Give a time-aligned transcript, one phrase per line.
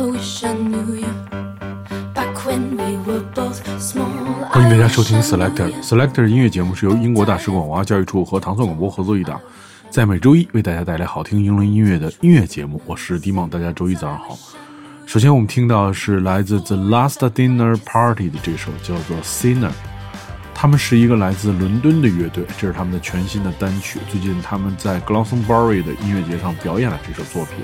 [0.00, 0.08] 欢
[4.64, 9.38] 迎大家收听 Selector Selector 音乐节目，是由英国大使馆文化教育处和唐宋广播合作一档，
[9.90, 12.80] 在每周一为大家带来好听英伦音乐的音乐节目。
[12.86, 14.38] 我是迪梦，大家周一早上好。
[15.04, 19.72] 首先我们听到的是来自 The Last Dinner Party 的这首叫做 Sinner。
[20.54, 24.00] 他们是一个来自伦敦的乐队，这是他们的全新的单曲。
[24.10, 27.56] 最近他们在 Glastonbury 的音乐节上表演了这首作品。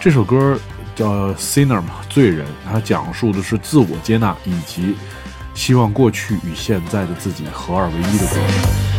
[0.00, 0.58] 这首歌
[0.94, 2.46] 叫 Sinner 嘛，罪人。
[2.70, 4.96] 它讲述的是自我接纳以及
[5.54, 8.94] 希望过去与现在的自己合二为一的过程。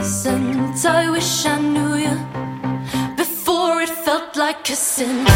[0.00, 0.86] innocent.
[0.86, 2.16] I wish I knew you
[3.16, 5.26] before it felt like a sin.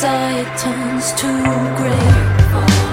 [0.00, 1.28] side turns to
[1.76, 2.83] gray.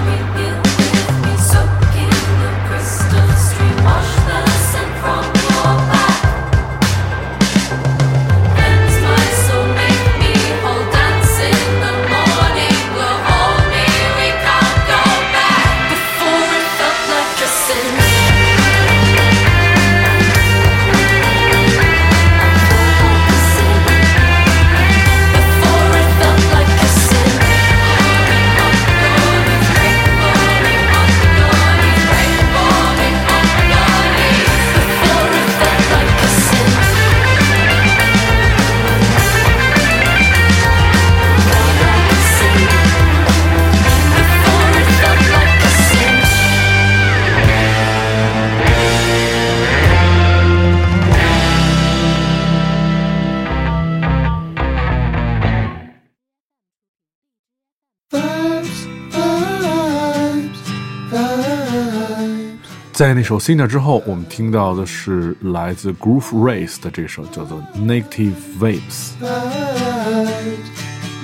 [62.92, 69.12] 在那首《Cena》之后，我们听到的是来自 Groove Race 的这首叫做《Negative Vibes》。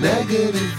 [0.01, 0.73] Negative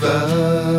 [0.00, 0.71] vibes.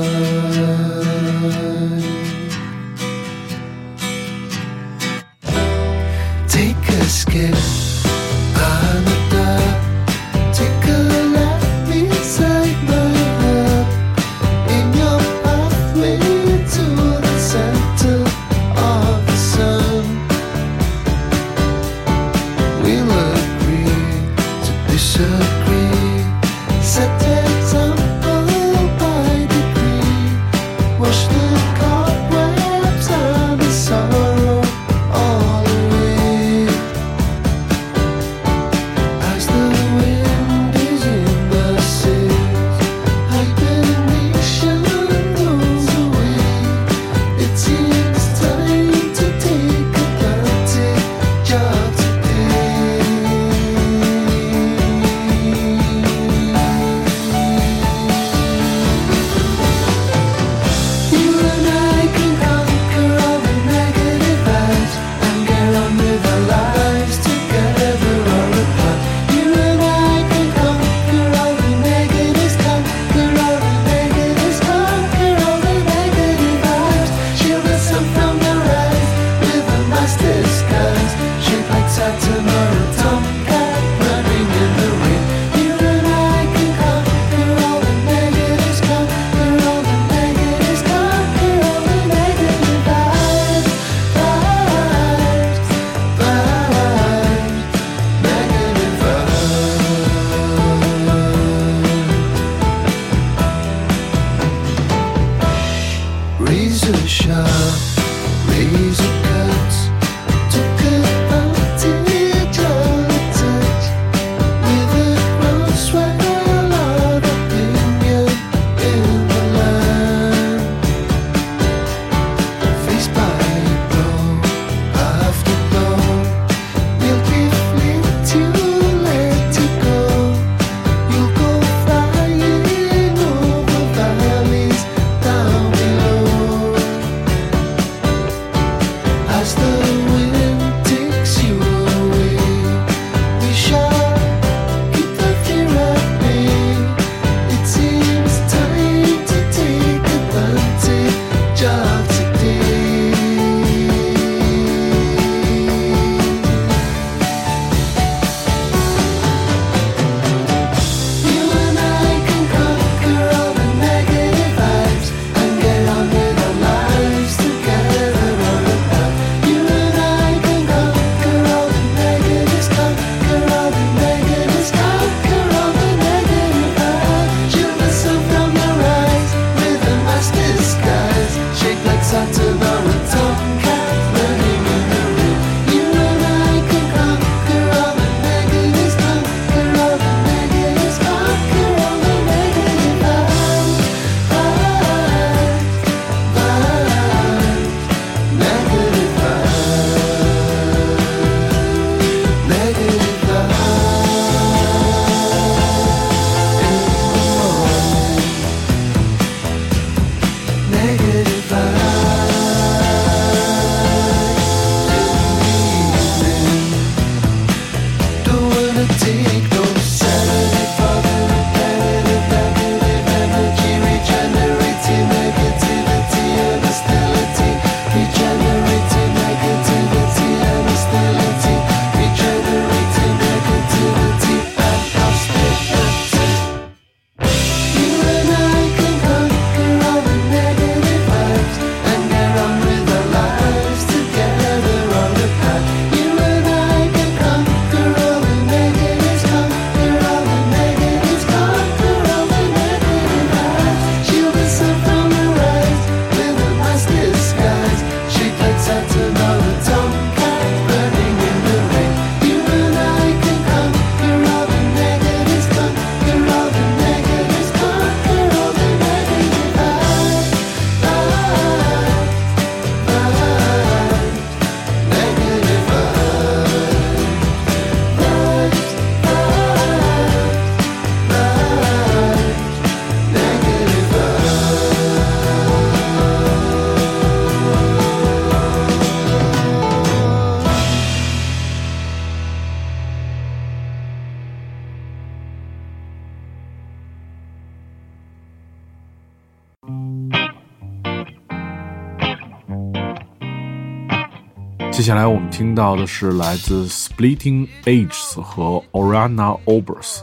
[304.93, 310.01] 下来我们听到的是来自 Splitting Ages 和 Orana Obers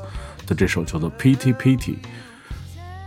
[0.48, 1.94] 的这首叫做 Pity Pity。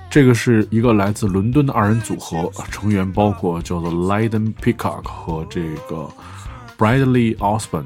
[0.10, 6.10] 这个是一个来自伦敦的二人组合，成员包括叫做 Lyden Peacock 和这个
[6.78, 7.84] Bradley Osborne。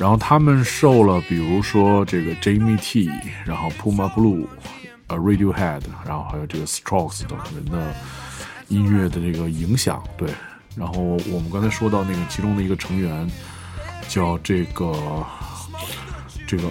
[0.00, 3.08] 然后他们受了比如说这个 Jamie T，
[3.44, 4.44] 然后 Puma Blue，
[5.06, 7.94] 呃 Radiohead，然后还有这个 Strokes 等人的
[8.66, 10.28] 音乐的这个影响，对。
[10.74, 13.30] 然后我们刚才说到那个其中的一个成员
[14.08, 14.92] 叫这个
[16.46, 16.64] 这个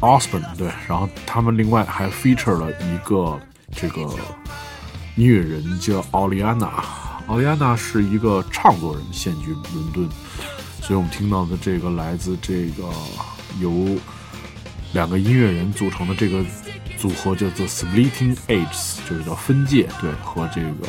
[0.00, 3.38] Osborne 对，然后他们另外还 feature 了一个
[3.72, 4.00] 这个
[5.16, 6.82] 音乐人叫奥利安娜，
[7.26, 10.08] 奥利安娜是一个唱作人，现居伦敦，
[10.80, 12.90] 所以我们听到的这个来自这个
[13.60, 13.98] 由
[14.94, 16.42] 两个音乐人组成的这个
[16.96, 20.88] 组合叫做 Splitting Ages，就是叫分界，对，和这个。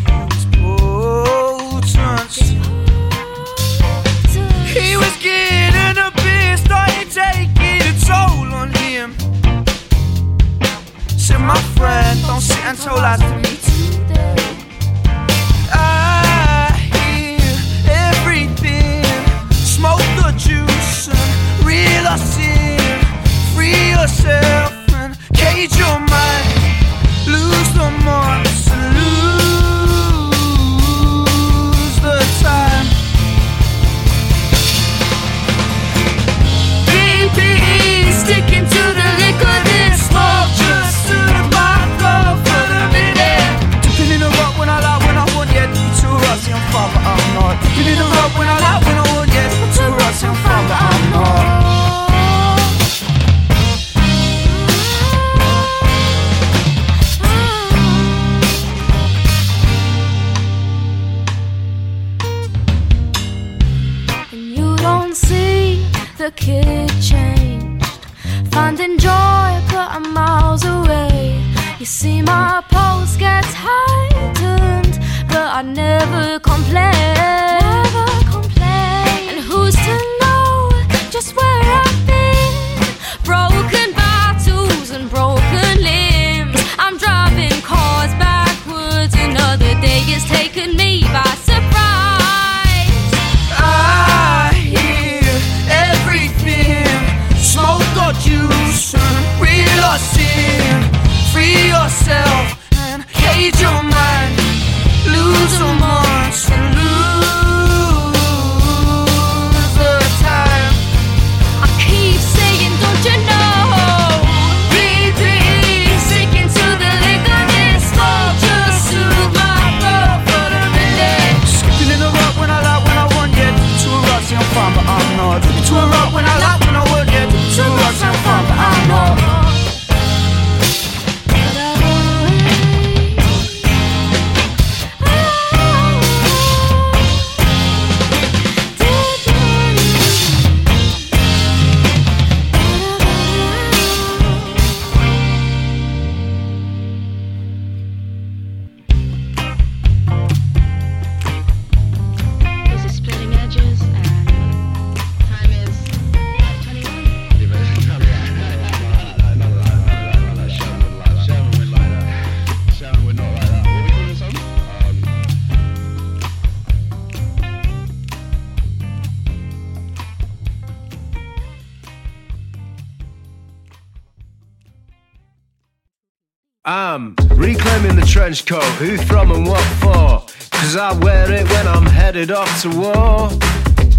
[177.91, 178.63] in the trench coat.
[178.79, 180.23] Who from and what for?
[180.51, 183.29] Cause I wear it when I'm headed off to war.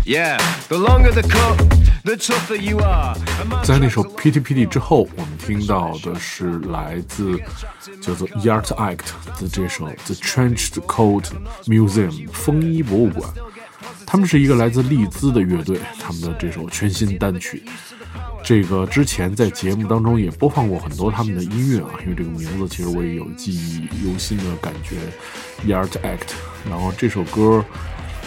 [0.05, 1.59] Yeah, the longer the coat,
[2.05, 3.15] the tougher you are.
[3.63, 7.39] 在那首 Pity Pity 之后，我们听到的是来自
[8.01, 11.27] 叫做 Yard Act 的这首 The Trenched Coat
[11.67, 13.31] Museum 风衣博物馆。
[14.07, 17.63] 他们是一个来自利兹的乐队，他们的这首全新单曲。
[18.45, 24.97] 这个之前在节目当中也播放过很多他们的音乐啊，因为这个名字其实我也有记忆犹新的感觉。
[25.67, 26.35] Yard Act，
[26.69, 27.65] 然后这首歌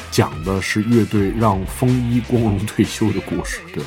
[0.10, 3.60] 讲的是乐队让风衣光荣退休的故事。
[3.74, 3.84] 对，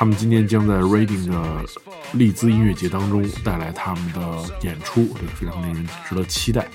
[0.00, 1.64] 他们今年将在 Reading 的
[2.12, 4.20] 利兹音乐节当中带来他们的
[4.62, 6.66] 演出，这个非常令人值得期待。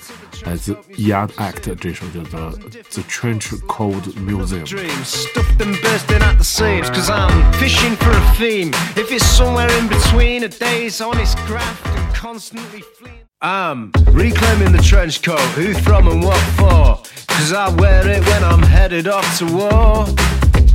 [0.45, 2.51] 来自 Yard Act 这首叫做
[2.89, 4.65] The Trench Cold Museum。
[4.65, 9.23] dreams stuffed and bursting at the seams cause i'm fishing for a theme if it's
[9.23, 15.39] somewhere in between a day's honest graft and constantly fleeing i'm reclaiming the trench coat
[15.53, 16.97] who from and what for
[17.27, 20.07] cause i wear it when i'm headed off to war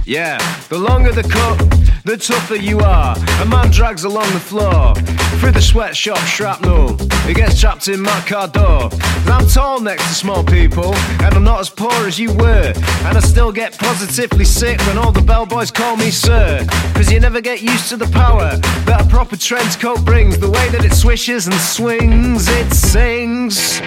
[0.09, 0.38] yeah,
[0.69, 1.59] the longer the cut,
[2.03, 3.15] the tougher you are.
[3.41, 4.96] A man drags along the floor
[5.39, 6.98] through the sweatshop shrapnel.
[7.25, 8.89] He gets trapped in my car door.
[9.27, 12.74] I'm tall next to small people, and I'm not as poor as you were.
[13.05, 16.65] And I still get positively sick when all the bellboys call me sir.
[16.93, 20.38] Cause you never get used to the power that a proper trench coat brings.
[20.38, 23.81] The way that it swishes and swings, it sings.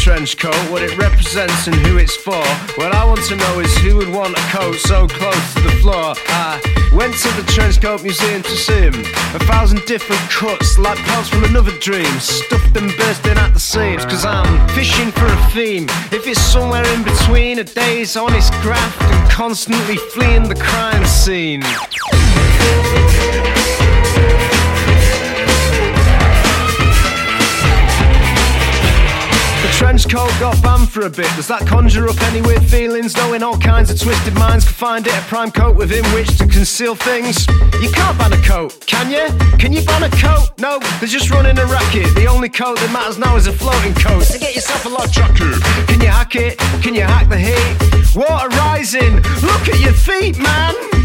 [0.00, 2.42] Trench coat, what it represents and who it's for?
[2.80, 5.76] What I want to know is who would want a coat so close to the
[5.82, 6.14] floor.
[6.28, 6.58] I
[6.94, 8.94] went to the trench coat museum to see him.
[9.34, 14.06] A thousand different cuts, like parts from another dream, stuffed and bursting at the seams.
[14.06, 15.84] Cause I'm fishing for a theme.
[16.12, 21.62] If it's somewhere in between a day's honest graft and constantly fleeing the crime scene.
[29.80, 31.30] Trench coat got banned for a bit.
[31.36, 33.16] Does that conjure up any weird feelings?
[33.16, 36.46] Knowing all kinds of twisted minds could find it a prime coat within which to
[36.46, 37.46] conceal things.
[37.80, 39.26] You can't ban a coat, can you?
[39.56, 40.50] Can you ban a coat?
[40.58, 42.14] No, they're just running a racket.
[42.14, 44.24] The only coat that matters now is a floating coat.
[44.24, 45.62] So get yourself a log jacket.
[45.88, 46.58] Can you hack it?
[46.82, 48.14] Can you hack the heat?
[48.14, 49.16] Water rising.
[49.16, 50.99] Look at your feet, man.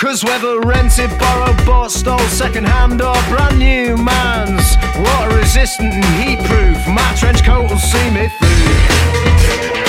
[0.00, 4.78] Cause whether rented, borrowed, bought, stole, second hand or brand new man's.
[4.96, 9.79] Water resistant and heat proof, my trench coat will see me through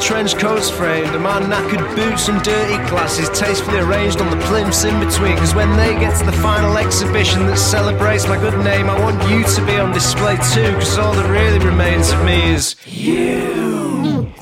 [0.00, 4.84] Trench coats framed, and my knackered boots and dirty glasses tastefully arranged on the plimps
[4.84, 5.36] in between.
[5.36, 9.20] Cause when they get to the final exhibition that celebrates my good name, I want
[9.28, 10.72] you to be on display too.
[10.74, 14.32] Cause all that really remains of me is you.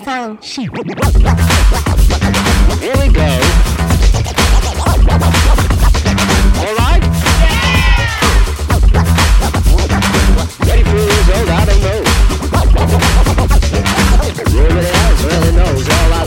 [2.81, 3.41] Here we go.
[6.63, 6.96] All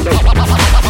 [0.06, 0.88] Pasa, pasa.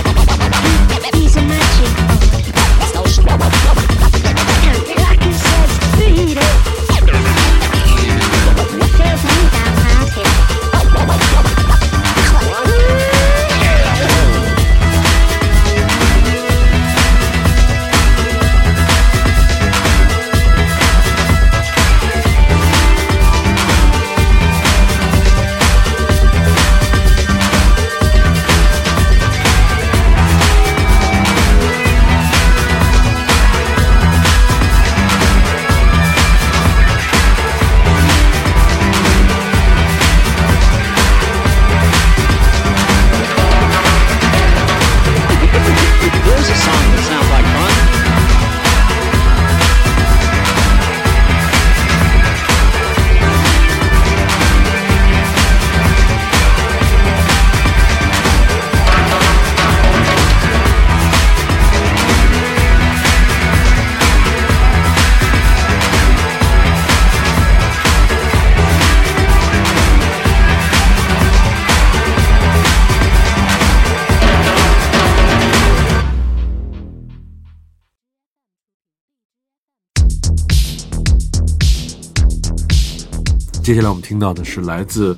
[83.70, 85.16] 接下来我们听到的是来自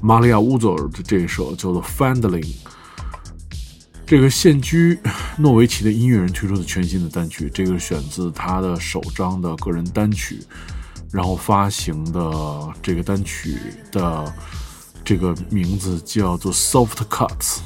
[0.00, 2.40] 玛利亚乌佐尔的这一首叫做《Fandling》。
[4.06, 4.96] 这个现居
[5.36, 10.38] 诺维奇的音乐人推出的全新的单曲，这个选自他的首张的个人单曲，
[11.10, 13.58] 然后发行的这个单曲
[13.90, 14.32] 的
[15.04, 17.56] 这个名字叫做《Soft Cuts》。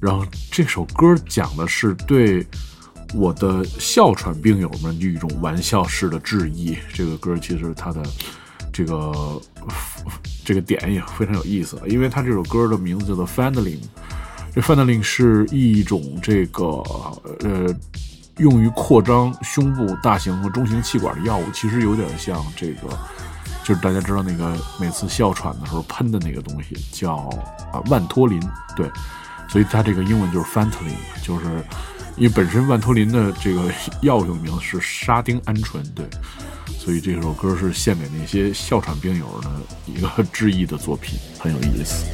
[0.00, 2.44] 然后这首歌讲的是对
[3.14, 6.76] 我的哮喘病友们的一种玩笑式的致意。
[6.92, 8.02] 这个歌其实它的
[8.72, 9.40] 这个
[10.44, 13.80] 这个点也非常有意思，因为它这首歌的名字叫做 Fandling，
[14.54, 16.64] 这 Fandling 是一种这个
[17.40, 17.74] 呃
[18.38, 22.88] 用于扩张胸部大型和中型气管的药物，其实有点像这个。
[23.62, 27.14] 就是大家知道那个每次哮喘的时候喷的那个东西叫
[27.72, 28.40] 啊万托林，
[28.74, 28.90] 对，
[29.48, 31.44] 所以它这个英文就是 Fentanyl，就是
[32.16, 36.04] 因为本身万托林的这个药用名字是沙丁胺醇，对，
[36.78, 39.50] 所以这首歌是献给那些哮喘病友的
[39.86, 42.06] 一个致意的作品，很有意思。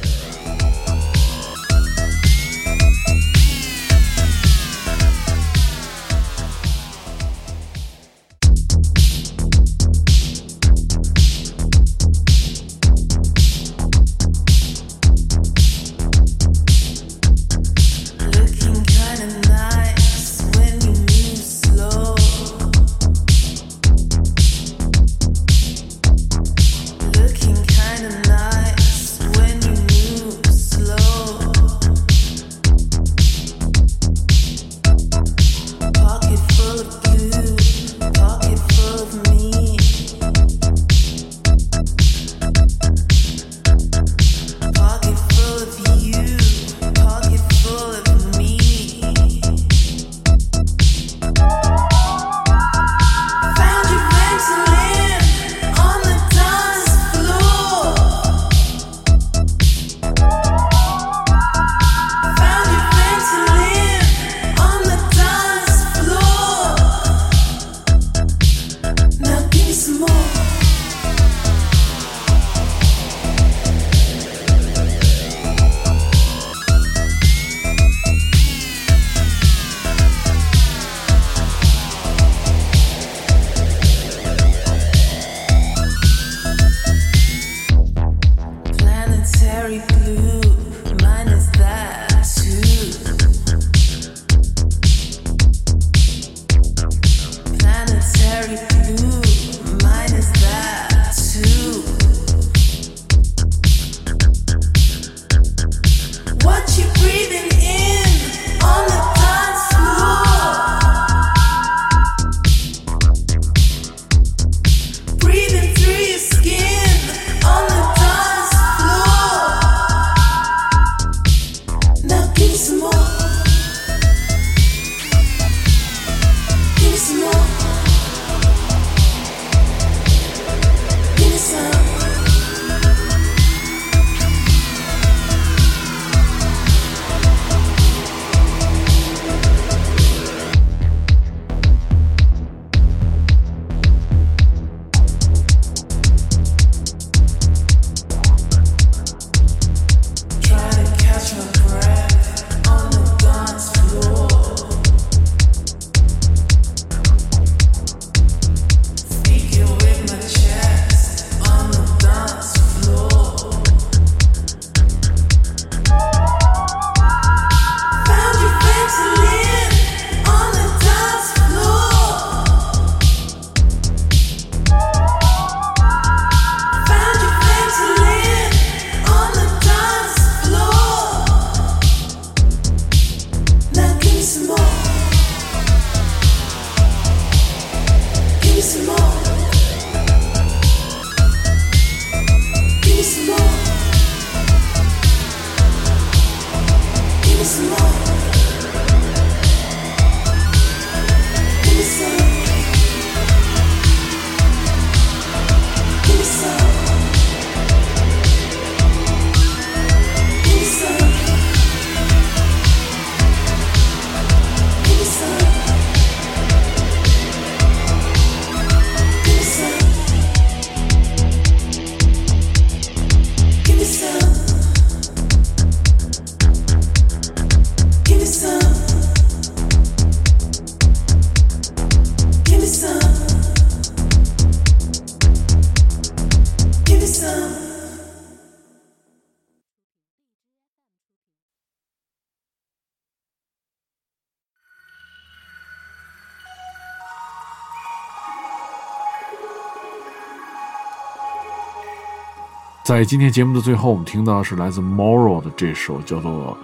[252.87, 256.57] 在今天节目的最后，我们听到的是来自 Morrow 的这首叫做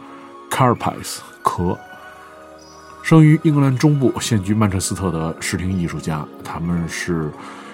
[0.56, 1.78] 《Carpice》壳。
[3.02, 7.30] 生于英格兰中部，现居曼彻斯特的视听艺术家，他们是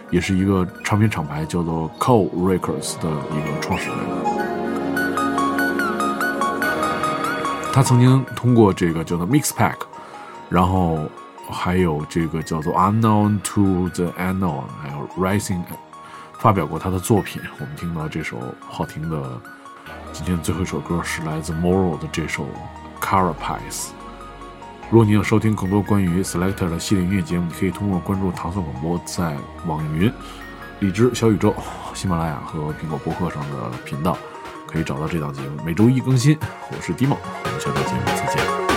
[0.09, 3.99] 也是一个唱片厂牌叫做 Cole Records 的一个创始人。
[7.71, 9.77] 他曾经通过这个叫做 Mixpack，
[10.49, 11.07] 然后
[11.51, 15.61] 还有这个叫做 Unknown to the Unknown，还有 Rising，
[16.39, 17.41] 发表过他的作品。
[17.59, 19.41] 我们听到这首好听的，
[20.11, 22.47] 今天最后一首歌是来自 Morrow 的这首
[22.99, 23.89] Carapace。
[24.89, 30.11] 如果你想收听更多关于 Selector 的系列音乐节目，你可以通过关注糖蒜广播在网云、
[30.79, 31.53] 荔枝、小宇宙、
[31.93, 34.17] 喜马拉雅和苹果播客上的频道，
[34.65, 36.35] 可以找到这档节目，每周一更新。
[36.71, 38.68] 我是迪梦，我们下期节目再见。